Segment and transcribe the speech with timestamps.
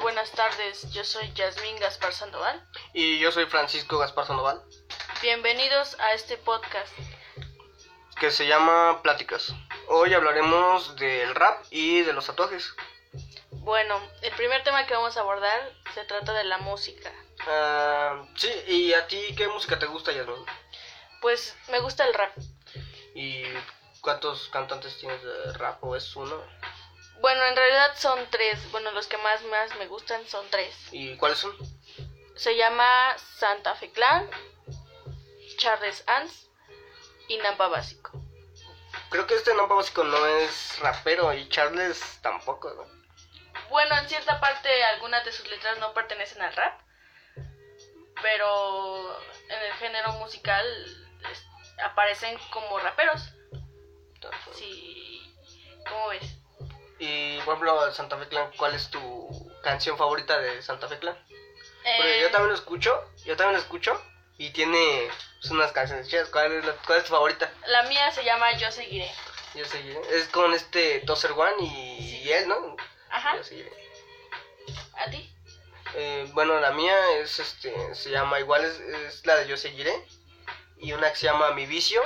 [0.00, 0.92] Buenas tardes.
[0.92, 2.64] Yo soy Yasmín Gaspar Sandoval.
[2.92, 4.62] Y yo soy Francisco Gaspar Sandoval,
[5.20, 6.92] Bienvenidos a este podcast.
[8.20, 9.52] que se llama Pláticas.
[9.88, 12.72] Hoy hablaremos del rap y de los tatuajes.
[13.50, 17.10] Bueno, el primer tema que vamos a abordar se trata de la música.
[17.40, 20.46] Ah, sí, ¿y a ti qué música te gusta, Yasmin?
[21.20, 22.32] Pues me gusta el rap.
[23.16, 23.42] ¿Y
[24.00, 26.40] cuántos cantantes tienes de rap o es uno?
[27.24, 28.70] Bueno, en realidad son tres.
[28.70, 30.76] Bueno, los que más, más me gustan son tres.
[30.92, 31.56] ¿Y cuáles son?
[32.36, 34.28] Se llama Santa Fe Clan,
[35.56, 36.50] Charles Ans
[37.28, 38.10] y Nampa Básico.
[39.08, 42.84] Creo que este nombre básico no es rapero y Charles tampoco, ¿no?
[43.70, 46.78] Bueno, en cierta parte algunas de sus letras no pertenecen al rap,
[48.20, 50.66] pero en el género musical
[51.32, 51.46] es-
[51.82, 53.32] aparecen como raperos.
[54.52, 55.34] Sí,
[55.88, 56.43] ¿cómo ves?
[56.98, 61.16] Y, por ejemplo, Santa Fe Clan, ¿cuál es tu canción favorita de Santa Fe Clan?
[61.26, 64.00] Porque Eh, yo también lo escucho, yo también lo escucho
[64.38, 65.08] y tiene
[65.40, 66.28] pues, unas canciones chidas.
[66.30, 67.52] ¿Cuál es, la- cuál es tu favorita?
[67.66, 69.10] La mía se llama Yo Seguiré.
[69.54, 70.00] Yo seguiré.
[70.10, 72.22] Es con este Tozer One y, Sí.
[72.24, 72.76] y él, ¿no?
[73.10, 73.70] Ajá, Yo seguiré.
[74.96, 75.30] ¿a ti?
[75.96, 79.94] Eh, bueno, la mía es este, se llama igual, es, es la de Yo seguiré.
[80.78, 82.02] Y una que se llama Mi Vicio.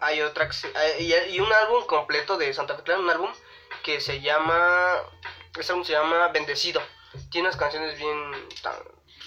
[0.00, 3.10] Hay otra que se, hay- y, y un álbum completo de Santa Fe Clan, un
[3.10, 3.32] álbum
[3.82, 4.96] que se llama,
[5.58, 6.82] ese álbum se llama Bendecido.
[7.30, 8.74] Tiene unas canciones bien, tan-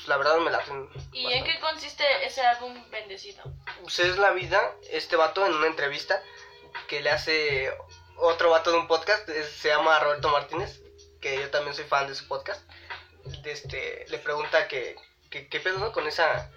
[0.08, 0.90] la verdad me la hacen.
[1.12, 3.44] ¿Y en qué consiste ese álbum bendecido?
[3.82, 6.22] Pues es la vida, este vato en una entrevista
[6.88, 7.72] que le hace
[8.18, 10.80] otro vato de un podcast, es- se llama Roberto Martínez,
[11.22, 12.62] que yo también soy fan de su podcast.
[13.42, 14.96] de Este, le pregunta que,
[15.32, 15.92] qué pedo ¿no?
[15.92, 16.50] con esa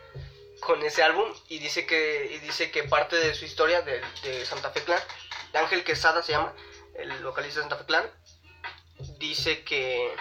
[0.60, 4.44] con ese álbum y dice que y dice que parte de su historia de, de
[4.44, 5.00] Santa Fe Clan,
[5.54, 6.52] Ángel Quesada se llama,
[6.98, 8.10] el vocalista de Santa Fe Clan,
[9.18, 10.12] dice que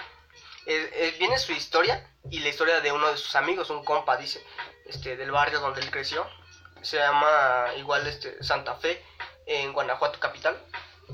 [0.66, 4.18] es- es- viene su historia y la historia de uno de sus amigos, un compa,
[4.18, 4.44] dice,
[4.86, 6.28] este, del barrio donde él creció.
[6.82, 9.04] Se llama igual este, Santa Fe,
[9.46, 10.58] en Guanajuato capital.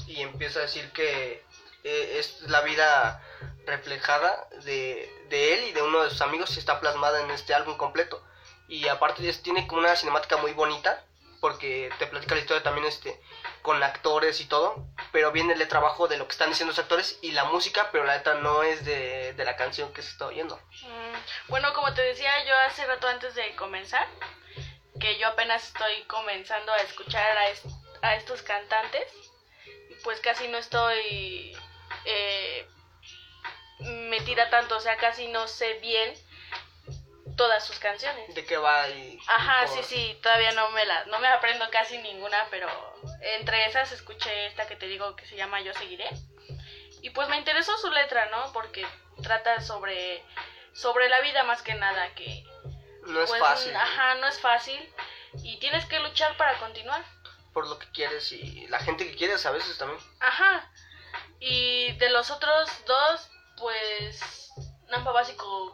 [0.07, 1.44] Y empieza a decir que
[1.84, 3.22] eh, es la vida
[3.66, 7.53] reflejada de, de él y de uno de sus amigos y está plasmada en este
[7.53, 8.24] álbum completo.
[8.68, 11.06] Y aparte tiene como una cinemática muy bonita,
[11.41, 13.22] porque te platica la historia también este,
[13.63, 14.75] con actores y todo,
[15.12, 18.03] pero viene el trabajo de lo que están diciendo los actores y la música, pero
[18.03, 20.57] la letra no es de, de la canción que se está oyendo.
[20.81, 21.16] Mm,
[21.47, 24.06] Bueno, como te decía yo hace rato antes de comenzar,
[25.00, 27.63] que yo apenas estoy comenzando a escuchar a, es-
[28.01, 29.07] a estos cantantes,
[30.03, 31.57] pues casi no estoy
[32.06, 32.68] eh,
[34.09, 36.13] metida tanto, o sea, casi no sé bien
[37.36, 38.34] todas sus canciones.
[38.36, 38.88] ¿De qué va?
[38.90, 42.68] Y, Ajá, por- sí, sí, todavía no me la, no me aprendo casi ninguna, pero
[43.22, 46.10] entre esas escuché esta que te digo que se llama Yo Seguiré.
[47.02, 48.52] Y pues me interesó su letra, ¿no?
[48.54, 48.86] Porque
[49.22, 50.24] trata sobre,
[50.74, 52.46] sobre la vida más que nada, que
[53.06, 53.76] No es pues, fácil.
[53.76, 54.94] Ajá, no es fácil.
[55.44, 57.04] Y tienes que luchar para continuar.
[57.54, 60.00] Por lo que quieres y la gente que quieres a veces también.
[60.20, 60.72] Ajá.
[61.40, 64.50] Y de los otros dos, pues
[64.90, 65.74] Nampa Básico,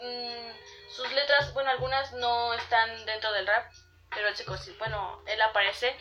[0.00, 0.50] mm,
[0.90, 3.70] sus letras, bueno, algunas no están dentro del rap,
[4.10, 4.44] pero él se
[4.78, 5.96] bueno, él aparece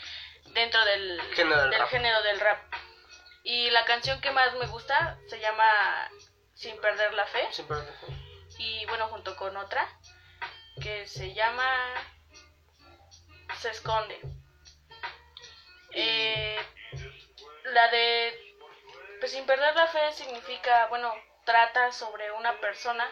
[0.53, 1.89] dentro del Género del rap.
[1.89, 2.73] género del rap.
[3.43, 6.09] Y la canción que más me gusta se llama
[6.53, 7.47] Sin perder la fe.
[7.51, 7.77] Siempre.
[8.57, 9.87] Y bueno, junto con otra
[10.81, 11.65] que se llama
[13.59, 14.19] Se esconde.
[15.91, 16.57] Eh,
[17.65, 18.47] la de
[19.19, 21.13] pues sin perder la fe significa, bueno,
[21.45, 23.07] trata sobre una persona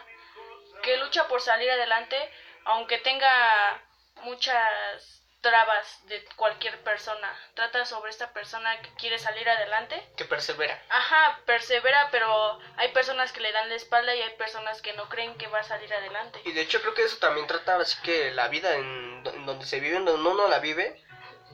[0.82, 2.16] que lucha por salir adelante,
[2.64, 3.82] aunque tenga
[4.22, 7.32] muchas trabas de cualquier persona.
[7.54, 10.82] Trata sobre esta persona que quiere salir adelante Que persevera.
[10.88, 15.08] Ajá, persevera, pero hay personas que le dan la espalda y hay personas que no
[15.08, 16.40] creen que va a salir adelante.
[16.44, 19.46] Y de hecho creo que eso también trata así que la vida en, do- en
[19.46, 21.00] donde se vive, en donde uno la vive,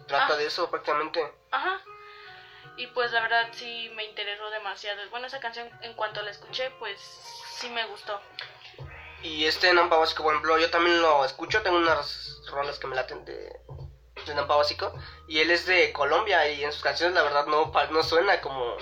[0.08, 0.36] trata Ah.
[0.36, 1.20] de eso prácticamente.
[1.50, 1.82] Ajá.
[2.78, 5.06] Y pues la verdad sí me interesó demasiado.
[5.10, 6.98] Bueno, esa canción en cuanto la escuché, pues
[7.58, 8.22] sí me gustó.
[9.22, 12.96] Y este Nampa Básico, por ejemplo, yo también lo escucho, tengo unas rolas que me
[12.96, 13.60] laten de,
[14.26, 14.92] de Nampa Básico.
[15.28, 18.76] Y él es de Colombia y en sus canciones la verdad no, no suena como,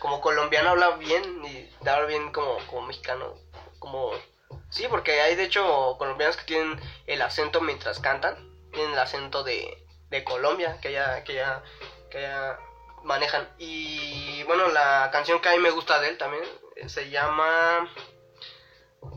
[0.00, 3.34] como colombiano, habla bien y habla bien como, como mexicano.
[3.78, 4.12] Como...
[4.70, 8.36] Sí, porque hay de hecho colombianos que tienen el acento mientras cantan,
[8.72, 11.62] tienen el acento de, de Colombia, que ya, que ya,
[12.10, 12.58] que ya
[13.04, 13.48] manejan.
[13.58, 16.44] Y bueno, la canción que a mí me gusta de él también
[16.76, 17.88] eh, se llama...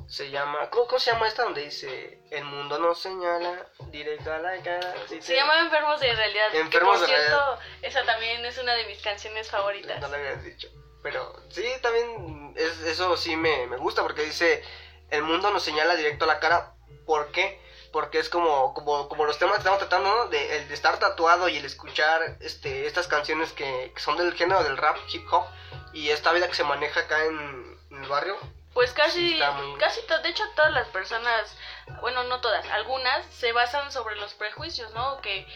[0.07, 0.69] Se llama...
[0.69, 2.19] ¿Cómo, cómo se llama esta donde dice...
[2.31, 4.93] El mundo nos señala directo a la cara?
[5.07, 6.51] si Se te- llama Enfermos de Realidad.
[6.51, 9.99] que Enfermos por de cierto, esa también es una de mis canciones favoritas.
[10.01, 10.67] No lo habías dicho.
[11.03, 14.63] Pero sí, también es, eso sí me, me gusta porque dice,
[15.09, 16.73] el mundo nos señala directo a la cara.
[17.05, 17.61] ¿Por qué?
[17.93, 20.27] Porque es como, como, como los temas que estamos tratando, ¿no?
[20.27, 24.33] De, el de estar tatuado y el escuchar este, estas canciones que, que son del
[24.33, 25.45] género del rap, hip hop,
[25.93, 28.37] y esta vida que se maneja acá en, en el barrio.
[28.77, 31.57] Pues casi, Está muy- casi de hecho todas las personas,
[31.99, 35.19] bueno, no todas, algunas se basan sobre los prejuicios, ¿no?
[35.21, 35.47] Que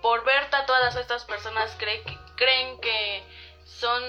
[0.00, 3.22] por ver tatuadas a estas personas cree que- creen que
[3.66, 4.02] son,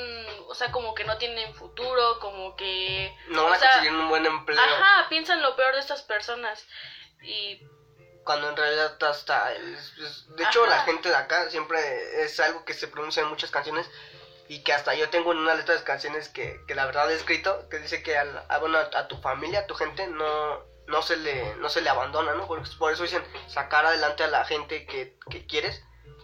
[0.47, 3.13] o sea, como que no tienen futuro, como que...
[3.27, 4.57] No van a conseguir un buen empleo.
[4.57, 6.65] Ajá, piensan lo peor de estas personas.
[7.23, 7.59] Y
[8.23, 9.49] Cuando en realidad hasta...
[9.49, 10.77] de hecho, Ajá.
[10.77, 13.89] la gente de acá siempre es algo que se pronuncia en muchas canciones.
[14.51, 17.15] Y que hasta yo tengo en una letra de canciones que, que la verdad he
[17.15, 20.59] escrito, que dice que al- a, bueno, a, a tu familia, a tu gente, no,
[20.87, 22.47] no, se le, no se le abandona, ¿no?
[22.47, 25.81] Por, por eso dicen sacar adelante a la gente que, que quieres.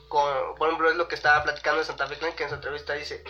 [0.10, 2.56] Con, por ejemplo, es lo que estaba platicando de Santa Fe Clan, que en su
[2.56, 3.24] entrevista dice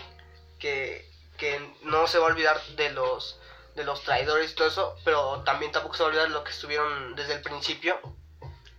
[0.60, 1.06] que,
[1.38, 3.40] que no se va a olvidar de los
[3.76, 6.44] de los traidores y todo eso, pero también tampoco se va a olvidar de lo
[6.44, 8.00] que estuvieron desde el principio,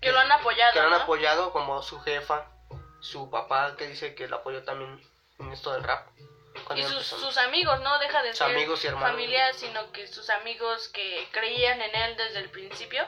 [0.01, 0.97] que lo han apoyado, que lo han ¿no?
[0.97, 2.51] apoyado, como su jefa,
[2.99, 5.01] su papá, que dice que lo apoyó también
[5.39, 6.09] en esto del rap.
[6.75, 9.11] Y sus, amigos, no deja de Sus ser amigos y hermanos.
[9.11, 13.07] familia, sino que sus amigos que creían en él desde el principio,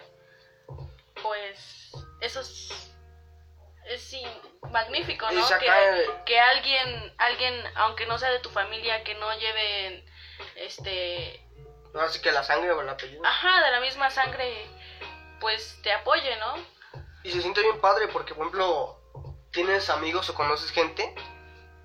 [1.23, 1.91] pues
[2.21, 2.91] eso es,
[3.87, 4.23] es sí,
[4.71, 5.47] magnífico, ¿no?
[5.59, 10.05] Que, el- que alguien, alguien, aunque no sea de tu familia, que no lleven,
[10.57, 11.45] este,
[11.95, 13.23] Ahora sí que la sangre o el apellido.
[13.27, 14.65] ajá, de la misma sangre,
[15.41, 16.55] pues te apoye, ¿no?
[17.25, 18.97] Y se siente bien padre porque, por ejemplo,
[19.51, 21.15] tienes amigos o conoces gente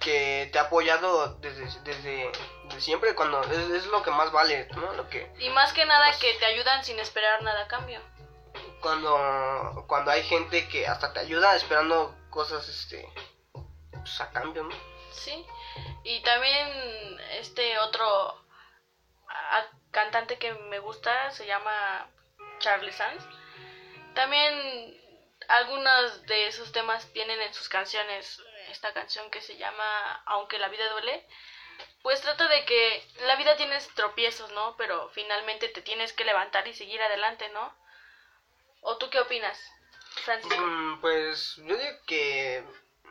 [0.05, 2.31] que te ha apoyado desde, desde,
[2.65, 4.93] desde siempre, cuando es, es lo que más vale, ¿no?
[4.93, 7.99] Lo que, Y más que nada Pues- que te ayudan sin esperar nada a cambio.
[8.81, 13.03] cuando, cuando hay gente que hasta te ayuda esperando cosas, este,
[13.91, 14.75] pues a cambio, ¿no?
[15.11, 15.43] Sí,
[16.03, 18.05] y también este otro
[19.27, 22.07] a- cantante que me gusta se llama
[22.59, 23.23] Charlie Sanz.
[24.13, 25.01] También
[25.47, 30.69] algunos de esos temas tienen en sus canciones esta canción que se llama Aunque la
[30.69, 31.25] vida duele.
[32.01, 34.75] Pues trata de que la vida tienes tropiezos, ¿no?
[34.77, 37.73] Pero finalmente te tienes que levantar y seguir adelante, ¿no?
[38.81, 39.59] ¿O tú qué opinas,
[40.23, 40.55] Francisco?
[40.61, 42.63] Mm, pues yo digo que...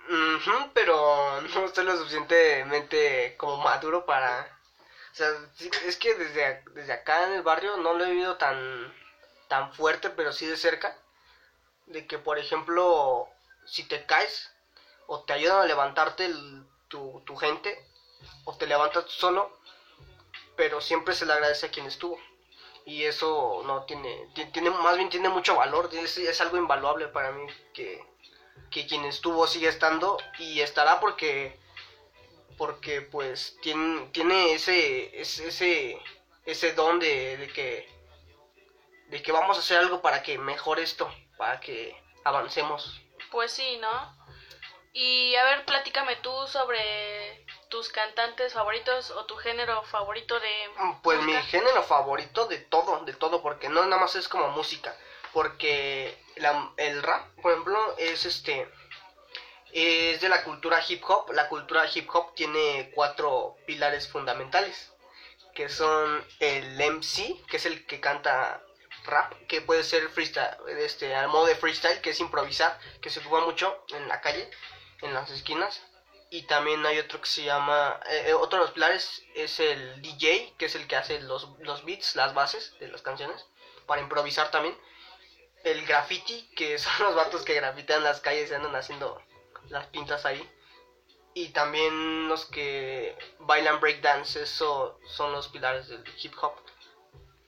[0.08, 4.48] ujú, pero no estoy lo suficientemente como maduro para...
[5.10, 5.30] O sea,
[5.86, 8.92] es que desde, desde acá en el barrio no lo he vivido tan,
[9.48, 10.96] tan fuerte, pero sí de cerca.
[11.86, 13.28] De que, por ejemplo,
[13.66, 14.53] si te caes
[15.06, 16.30] o te ayudan a levantarte
[16.88, 17.78] tu, tu gente,
[18.44, 19.50] o te levantas solo,
[20.56, 22.18] pero siempre se le agradece a quien estuvo.
[22.86, 27.08] Y eso no tiene, ti- tiene, más bien tiene mucho valor, es, es algo invaluable
[27.08, 28.02] para mí que,
[28.70, 31.56] que quien estuvo sigue estando y estará porque,
[32.58, 35.96] porque pues tiene, tiene ese, ese,
[36.44, 37.88] ese don de, de que,
[39.08, 43.00] de que vamos a hacer algo para que mejore esto, para que avancemos.
[43.30, 44.14] Pues sí, ¿no?
[44.96, 50.70] Y a ver, platícame tú sobre tus cantantes favoritos o tu género favorito de
[51.02, 54.96] Pues mi género favorito de todo, de todo, porque no nada más es como música,
[55.32, 58.68] porque la- el rap, por ejemplo, es este,
[59.72, 61.32] es de la cultura hip hop.
[61.32, 64.92] La cultura hip hop tiene cuatro pilares fundamentales,
[65.56, 68.60] que son el MC, que es el que canta
[69.06, 73.18] rap, que puede ser freestyle, este, al modo de freestyle, que es improvisar, que se
[73.18, 74.48] ocupa mucho en la calle,
[75.04, 75.82] en las esquinas.
[76.30, 80.02] Y también hay otro que se llama, eh, eh, otro de los pilares es el
[80.02, 83.46] DJ, que es el que hace los, los beats, las bases de las canciones,
[83.86, 84.76] para improvisar también.
[85.62, 89.22] El graffiti, que son los vatos que grafitean las calles y andan haciendo
[89.68, 90.50] las pintas ahí.
[91.34, 96.54] Y también los que bailan breakdance, eso son los pilares del hip hop.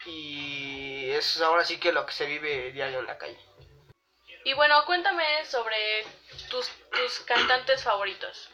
[0.04, 3.38] Y es ahora sí que lo que se vive diario en la calle.
[4.46, 6.06] Y bueno, cuéntame sobre
[6.48, 8.48] tus, tus cantantes favoritos.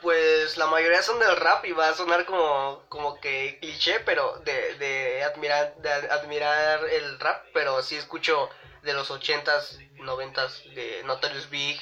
[0.00, 4.38] Pues la mayoría son del rap y va a sonar como, como que cliché, pero
[4.44, 8.48] de, de, admirar, de admirar el rap, pero sí escucho
[8.82, 11.80] de los 80s, 90s, de Notorious Big,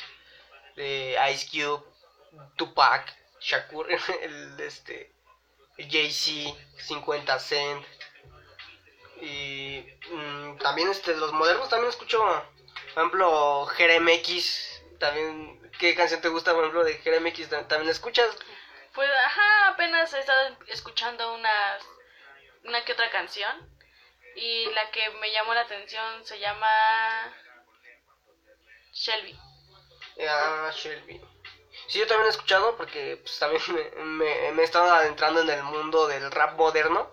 [0.76, 1.84] de Ice Cube,
[2.56, 3.86] Tupac, Shakur,
[4.22, 5.12] el, este,
[5.76, 7.84] Jay-Z, 50 Cent.
[9.20, 12.18] Y mm, también este, los modernos también escucho,
[12.94, 18.28] por ejemplo, X también, ¿qué canción te gusta, por ejemplo, de X ¿También la escuchas?
[18.94, 21.78] Pues ajá, apenas he estado escuchando una,
[22.64, 23.70] una que otra canción.
[24.36, 27.34] Y la que me llamó la atención se llama
[28.92, 29.38] Shelby.
[30.26, 31.20] Ah, Shelby.
[31.88, 35.50] Sí, yo también he escuchado porque pues, también me, me, me he estado adentrando en
[35.50, 37.12] el mundo del rap moderno,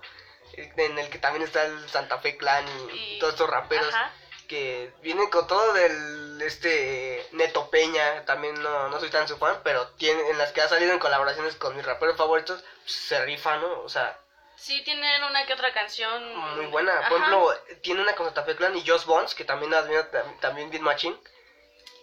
[0.54, 4.14] en el que también está el Santa Fe Clan y, Y- todos estos raperos Ajá.
[4.50, 9.62] Que vienen con todo del este Neto Peña, también no, no soy tan su fan,
[9.64, 13.20] pero tiene, en las que ha salido en colaboraciones con mis raperos favoritos, pues, se
[13.58, 13.80] ¿no?
[13.82, 14.20] O sea,
[14.56, 16.36] Sí, tienen una que otra canción.
[16.58, 17.08] muy buena.
[17.08, 20.38] Por ejemplo, tiene una con Santa Fe Clan y Joss Bones, que también admiro tam-
[20.42, 21.18] también bien machín,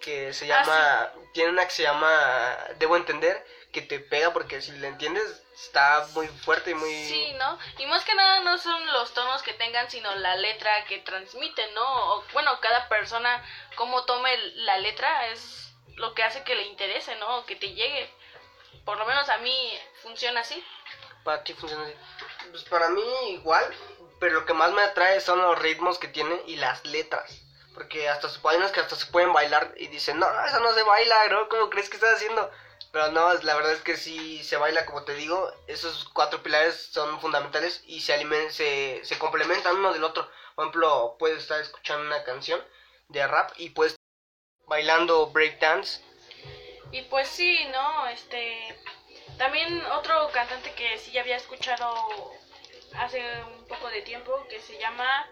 [0.00, 4.62] que se Ah, llama, tiene una que se llama Debo Entender, que te pega porque
[4.62, 6.90] si le entiendes está muy fuerte y muy...
[6.90, 7.58] Sí, ¿no?
[7.78, 11.72] Y más que nada no son los tonos que tengan, sino la letra que transmiten,
[11.74, 12.14] ¿no?
[12.14, 13.42] O, bueno, cada persona,
[13.74, 17.38] cómo tome la letra, es lo que hace que le interese, ¿no?
[17.38, 18.10] O que te llegue.
[18.84, 20.62] Por lo menos a mí funciona así.
[21.24, 21.94] Para ti funciona así.
[22.50, 23.64] Pues para mí igual,
[24.20, 27.42] pero lo que más me atrae son los ritmos que tiene y las letras.
[27.76, 30.73] Porque hasta su hay unos que hasta se pueden bailar y dicen, no, eso no
[30.73, 31.47] se baila, ¿no?
[31.50, 32.50] ¿Cómo crees que estás haciendo?
[32.90, 36.88] Pero no, la verdad es que sí se baila, como te digo, esos cuatro pilares
[36.90, 40.26] son fundamentales y se, alimen- se, se complementan uno del otro.
[40.54, 42.64] Por ejemplo, puedes estar escuchando una canción
[43.09, 46.02] de rap y puedes estar bailando breakdance.
[46.92, 48.06] Y pues sí, ¿no?
[48.06, 48.80] Este.
[49.37, 52.33] También otro cantante que sí ya había escuchado
[52.97, 55.28] hace un poco de tiempo que se llama.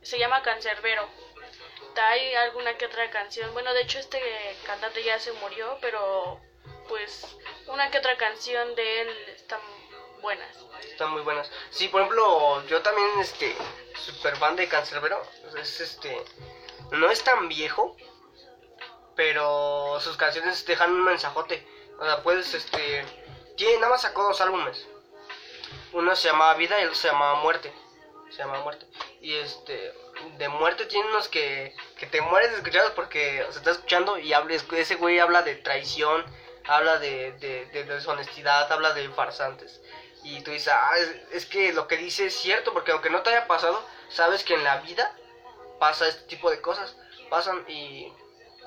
[0.00, 1.06] Se llama Cancerbero.
[1.96, 3.52] Hay alguna que otra canción.
[3.52, 4.20] Bueno, de hecho, este
[4.66, 6.40] cantante ya se murió, pero
[6.88, 9.60] pues una que otra canción de él están
[10.20, 10.56] buenas.
[10.82, 11.50] Están muy buenas.
[11.70, 13.56] Sí, por ejemplo, yo también, este,
[13.98, 15.22] super fan de Cancerbero.
[15.56, 16.22] Es este,
[16.92, 17.96] no es tan viejo,
[19.14, 21.66] pero sus canciones dejan un mensajote.
[21.98, 23.04] O sea, puedes, este,
[23.56, 24.86] tiene, nada más sacó dos álbumes.
[25.92, 27.72] Uno se llamaba Vida y el otro se llamaba Muerte.
[28.30, 28.86] Se llama Muerte.
[29.20, 29.94] Y este,
[30.38, 34.18] de muerte tiene unos que, que te mueres de escucharlos porque o sea, estás escuchando
[34.18, 36.24] y habla, ese güey habla de traición,
[36.66, 39.80] habla de, de, de deshonestidad, habla de farsantes.
[40.22, 43.22] Y tú dices, ah, es, es que lo que dice es cierto, porque aunque no
[43.22, 45.14] te haya pasado, sabes que en la vida
[45.78, 46.96] pasa este tipo de cosas.
[47.30, 48.12] Pasan y,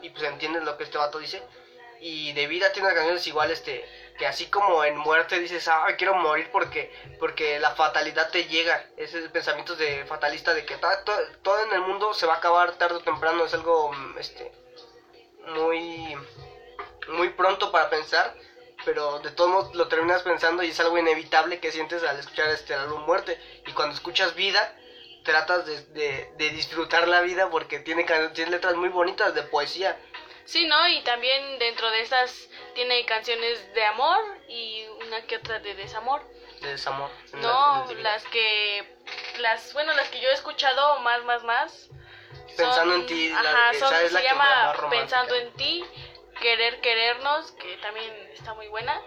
[0.01, 1.43] y pues entiendes lo que este vato dice.
[2.01, 3.83] Y de vida tiene canciones igual, este,
[4.17, 8.83] que así como en muerte dices, ah, quiero morir porque, porque la fatalidad te llega.
[8.97, 12.37] Ese pensamiento de fatalista de que ta- to- todo en el mundo se va a
[12.37, 13.45] acabar tarde o temprano.
[13.45, 14.51] Es algo, mm, este,
[15.55, 16.15] muy,
[17.07, 18.33] muy pronto para pensar.
[18.85, 22.49] Pero de todos modos lo terminas pensando y es algo inevitable que sientes al escuchar
[22.49, 23.37] este álbum muerte.
[23.67, 24.73] Y cuando escuchas vida,
[25.23, 29.97] tratas de, de, de disfrutar la vida porque tiene, tiene letras muy bonitas de poesía.
[30.49, 30.87] Sí, ¿no?
[30.87, 36.23] Y también dentro de estas tiene canciones de amor y una que otra de desamor.
[36.61, 37.11] de desamor.
[37.33, 38.83] la- No, las que
[39.37, 41.87] las bueno, las que yo he escuchado más más más
[42.57, 44.73] Pensando son- en ti, la- ajá, esa son- es la se que llama.
[44.89, 45.85] Pensando en ti,
[46.41, 48.99] Querer querernos, que también está muy buena,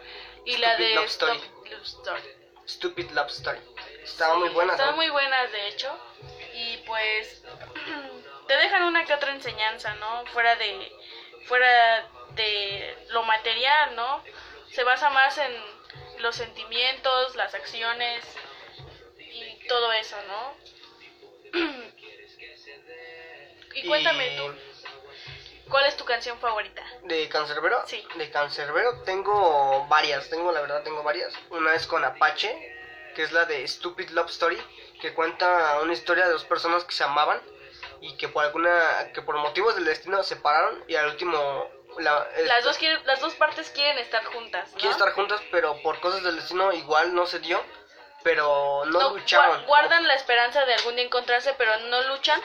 [0.45, 1.39] y la de Love Story.
[1.39, 2.23] Stop Love Story.
[2.69, 3.59] Stupid Love Story.
[4.05, 4.73] Estaba muy Sí, buena.
[4.75, 4.97] Están ¿sabes?
[4.97, 5.99] muy buenas, de hecho.
[6.55, 7.43] Y pues
[8.49, 10.25] te dejan una que otra enseñanza, ¿no?
[10.27, 10.93] Fuera de
[11.47, 14.23] fuera de lo material, ¿no?
[14.71, 15.53] Se basa más en
[16.19, 18.25] los sentimientos, las acciones
[19.19, 20.55] y todo eso, ¿no?
[23.75, 24.55] y cuéntame Y tú,
[25.69, 26.83] ¿cuál es tu canción favorita?
[27.03, 27.87] De Cancerbero.
[27.87, 28.07] Sí.
[28.17, 30.31] De Cancerbero tengo varias.
[30.31, 31.33] Tengo, la verdad, tengo varias.
[31.51, 32.55] Una es con Apache,
[33.15, 34.59] que es la de Stupid Love Story,
[35.01, 37.41] que cuenta una historia de dos personas que se amaban
[38.03, 41.67] y que por alguna, que por motivos del destino se separaron y al último
[41.99, 44.75] la, Las dos quieren, las dos partes quieren estar juntas, ¿no?
[44.79, 47.63] quieren estar juntas, pero por cosas del destino igual no se dio,
[48.23, 49.63] pero no, No, lucharon.
[49.63, 52.41] gua- guardan la esperanza de algún día encontrarse, pero no luchan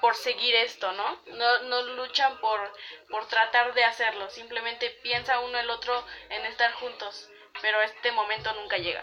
[0.00, 1.18] por seguir esto, ¿no?
[1.26, 2.72] No, no luchan por,
[3.08, 4.28] por tratar de hacerlo.
[4.30, 7.28] Simplemente piensa uno el otro en estar juntos,
[7.62, 9.02] pero este momento nunca llega.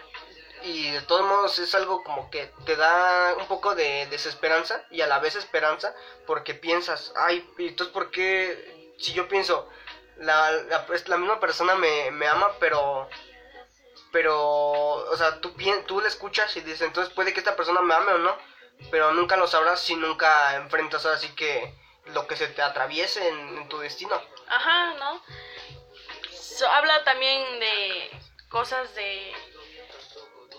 [0.64, 5.02] Y de todos modos es algo como que te da un poco de desesperanza y
[5.02, 5.94] a la vez esperanza
[6.28, 9.68] porque piensas, ay, ¿y entonces por qué si yo pienso,
[10.18, 13.10] la, la, pues, la misma persona me, me ama, pero,
[14.12, 14.38] pero,
[15.10, 15.54] o sea, tú,
[15.88, 18.38] tú le escuchas y dices, entonces puede que esta persona me ame o no,
[18.92, 21.74] pero nunca lo sabrás si nunca enfrentas así que
[22.06, 24.20] lo que se te atraviese en, en tu destino.
[24.48, 25.22] Ajá, ¿no?
[26.32, 28.12] So- habla también de
[28.50, 29.34] cosas de...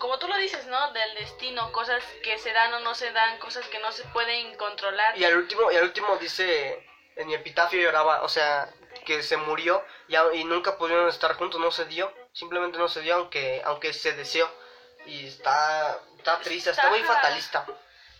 [0.03, 0.91] Como tú lo dices, ¿no?
[0.91, 4.53] Del destino, cosas que se dan o no se dan, cosas que no se pueden
[4.57, 5.17] controlar.
[5.17, 8.67] Y al último, y al último dice, en mi epitafio lloraba, o sea,
[9.05, 12.99] que se murió y, y nunca pudieron estar juntos, no se dio, simplemente no se
[12.99, 14.51] dio, aunque, aunque se deseó.
[15.05, 17.65] Y está, está triste, está muy fatalista.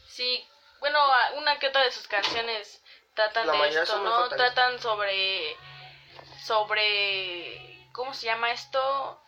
[0.07, 0.47] Sí,
[0.79, 2.81] bueno, una que otra de sus canciones
[3.13, 4.29] tratan La de esto, ¿no?
[4.29, 5.57] Tratan sobre
[6.45, 9.19] sobre ¿cómo se llama esto?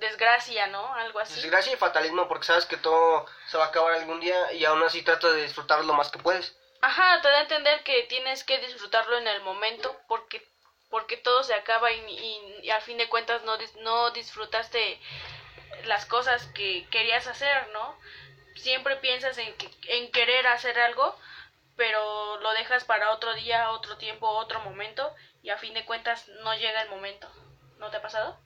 [0.00, 0.94] Desgracia, ¿no?
[0.94, 1.34] Algo así.
[1.40, 4.82] Desgracia y fatalismo porque sabes que todo se va a acabar algún día y aún
[4.82, 6.54] así trata de disfrutar lo más que puedes.
[6.80, 10.42] Ajá, te da a entender que tienes que disfrutarlo en el momento porque
[10.88, 14.98] porque todo se acaba y, y, y al fin de cuentas no, no disfrutaste
[15.84, 17.96] las cosas que querías hacer, ¿no?
[18.56, 21.14] Siempre piensas en, que- en querer hacer algo,
[21.76, 26.26] pero lo dejas para otro día, otro tiempo, otro momento y a fin de cuentas
[26.42, 27.30] no llega el momento.
[27.78, 28.36] ¿No te ha pasado?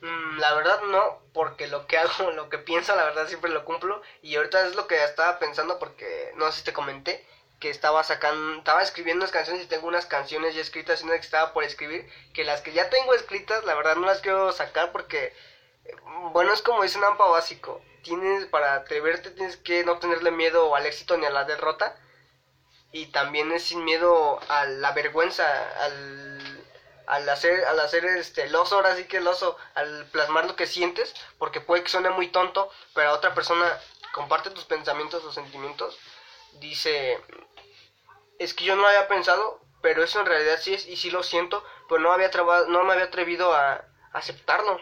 [0.00, 3.64] Mm, la verdad no, porque lo que hago, lo que pienso, la verdad siempre lo
[3.64, 4.02] cumplo.
[4.22, 7.26] Y ahorita es lo que estaba pensando porque no sé si te comenté
[7.60, 11.14] que estaba sacando, estaba escribiendo unas canciones y tengo unas canciones ya escritas y una
[11.14, 14.52] que estaba por escribir, que las que ya tengo escritas, la verdad no las quiero
[14.52, 15.34] sacar porque,
[15.84, 15.96] eh,
[16.32, 17.82] bueno, es como dice un AMPA básico.
[18.02, 21.98] Tienes, para atreverte tienes que no tenerle miedo al éxito ni a la derrota.
[22.92, 25.44] Y también es sin miedo a la vergüenza,
[25.82, 26.57] al,
[27.08, 30.56] al hacer, al hacer este, el oso, ahora sí que el oso, al plasmar lo
[30.56, 33.80] que sientes, porque puede que suene muy tonto, pero a otra persona
[34.12, 35.98] comparte tus pensamientos o sentimientos,
[36.60, 37.18] dice,
[38.38, 41.22] es que yo no había pensado, pero eso en realidad sí es, y sí lo
[41.22, 44.80] siento, pero no, había traba- no me había atrevido a aceptarlo,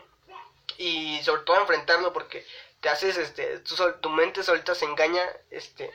[0.79, 2.45] y sobre todo a enfrentarlo, porque
[2.81, 5.91] te haces, este, sol- tu mente solita se engaña, este,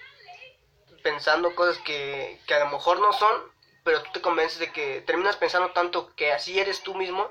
[1.04, 3.51] pensando cosas que, que a lo mejor no son,
[3.84, 7.30] pero tú te convences de que terminas pensando tanto que así eres tú mismo,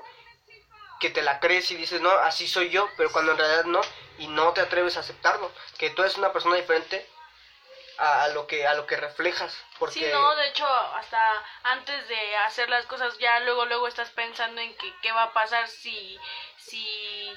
[0.99, 3.81] que te la crees y dices, no, así soy yo, pero cuando en realidad no,
[4.17, 7.07] y no te atreves a aceptarlo, que tú eres una persona diferente
[7.97, 12.35] a, lo que a lo que reflejas, porque Sí, no, de hecho, hasta antes de
[12.37, 16.19] hacer las cosas, ya luego, luego estás pensando en que qué va a pasar si,
[16.57, 17.31] si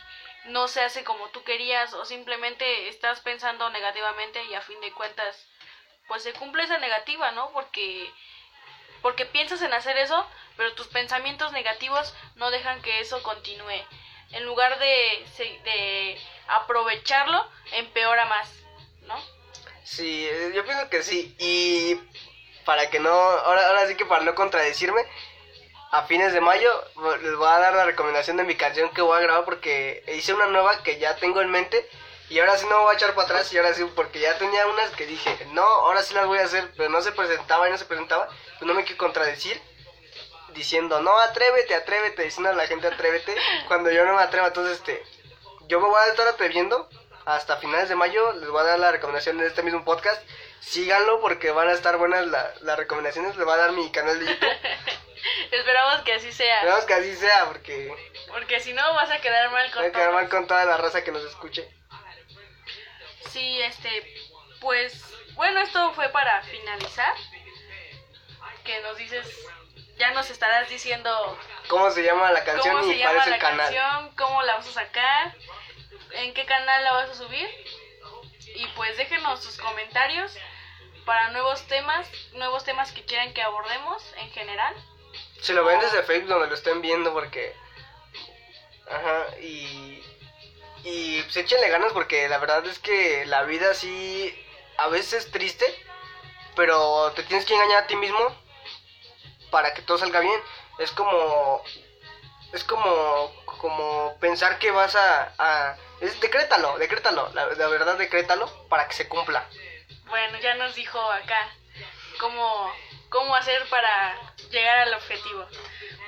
[0.46, 4.92] no se hace como tú querías o simplemente estás pensando negativamente y a fin de
[4.92, 5.46] cuentas,
[6.06, 7.50] pues se cumple esa negativa, ¿no?
[7.52, 8.12] Porque,
[9.04, 13.84] porque piensas en hacer eso, pero tus pensamientos negativos no dejan que eso continúe.
[14.30, 15.26] En lugar de,
[15.62, 18.50] de aprovecharlo, empeora más,
[19.02, 19.14] ¿no?
[19.84, 21.36] Sí, eh, yo pienso que sí.
[21.38, 22.00] Y
[22.64, 25.02] para que no, ahora, sí que para no contradecirme,
[25.90, 26.72] a fines de mayo
[27.20, 30.32] les voy a dar la recomendación de mi canción que voy a grabar porque hice
[30.32, 31.86] una nueva que ya tengo en mente.
[32.30, 34.36] Y ahora sí no me voy a echar para atrás y ahora sí, porque ya
[34.38, 37.68] tenía unas que dije, no, ahora sí las voy a hacer, pero no se presentaba
[37.68, 39.60] y no se presentaba, pues no me quiero contradecir
[40.54, 43.34] diciendo, no, atrévete, atrévete, diciendo a la gente atrévete,
[43.68, 45.02] cuando yo no me atrevo, entonces este,
[45.68, 46.88] yo me voy a estar atreviendo
[47.26, 50.22] hasta finales de mayo, les voy a dar la recomendación de este mismo podcast,
[50.60, 54.18] síganlo porque van a estar buenas la- las recomendaciones, les voy a dar mi canal
[54.18, 54.48] de YouTube,
[55.50, 56.56] Esperamos que así sea.
[56.56, 57.94] esperamos que así sea porque
[58.28, 60.76] Porque si no vas a quedar mal con voy a quedar mal con toda la
[60.76, 61.66] raza que nos escuche.
[63.34, 63.90] Sí, este,
[64.60, 67.14] pues, bueno, esto fue para finalizar.
[68.62, 69.26] Que nos dices,
[69.98, 73.34] ya nos estarás diciendo ¿Cómo se llama la canción cómo y se cuál llama la
[73.34, 73.74] el canal?
[73.74, 75.34] canción, cómo la vas a sacar,
[76.12, 77.50] en qué canal la vas a subir.
[78.54, 80.32] Y pues déjenos sus comentarios
[81.04, 84.76] para nuevos temas, nuevos temas que quieran que abordemos en general.
[85.40, 87.52] Si lo ven desde Facebook donde lo estén viendo porque...
[88.88, 90.04] Ajá, y...
[90.84, 94.38] Y pues échenle ganas porque la verdad es que la vida sí
[94.76, 95.64] a veces es triste,
[96.54, 98.36] pero te tienes que engañar a ti mismo
[99.50, 100.40] para que todo salga bien.
[100.78, 101.62] Es como...
[102.52, 103.44] Es como...
[103.44, 105.78] Como pensar que vas a...
[106.00, 109.48] es, decrétalo, decrétalo, la, la verdad decrétalo para que se cumpla.
[110.06, 111.48] Bueno, ya nos dijo acá
[112.20, 112.70] cómo,
[113.14, 114.16] cómo hacer para
[114.50, 115.46] llegar al objetivo.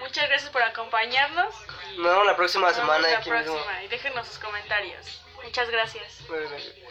[0.00, 1.54] Muchas gracias por acompañarnos.
[1.96, 3.54] Nos vemos la próxima nos vemos semana la aquí mismo.
[3.54, 5.22] próxima y déjenos sus comentarios.
[5.42, 6.18] Muchas gracias.